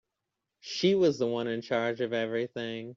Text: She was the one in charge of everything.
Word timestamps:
She 0.61 0.95
was 0.95 1.19
the 1.19 1.27
one 1.27 1.45
in 1.45 1.61
charge 1.61 2.01
of 2.01 2.11
everything. 2.11 2.89